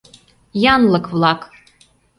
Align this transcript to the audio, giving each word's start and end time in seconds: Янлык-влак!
Янлык-влак! 0.73 1.41